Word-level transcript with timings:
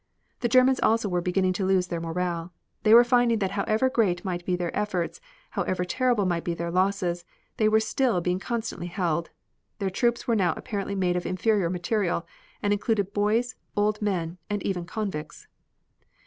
The 0.39 0.49
Germans 0.49 0.79
also 0.79 1.07
were 1.07 1.21
beginning 1.21 1.53
to 1.53 1.63
lose 1.63 1.85
their 1.85 2.01
morale. 2.01 2.51
They 2.81 2.91
were 2.91 3.03
finding 3.03 3.37
that 3.37 3.51
however 3.51 3.87
great 3.87 4.25
might 4.25 4.43
be 4.43 4.55
their 4.55 4.75
efforts, 4.75 5.21
however 5.51 5.85
terrible 5.85 6.25
might 6.25 6.43
be 6.43 6.55
their 6.55 6.71
losses, 6.71 7.23
they 7.57 7.69
were 7.69 7.79
still 7.79 8.19
being 8.19 8.39
constantly 8.39 8.87
held. 8.87 9.29
Their 9.77 9.91
troops 9.91 10.27
were 10.27 10.35
now 10.35 10.55
apparently 10.57 10.95
made 10.95 11.17
of 11.17 11.27
inferior 11.27 11.69
material, 11.69 12.25
and 12.63 12.73
included 12.73 13.13
boys, 13.13 13.53
old 13.77 14.01
men 14.01 14.39
and 14.49 14.63
even 14.63 14.85
convicts. 14.85 15.45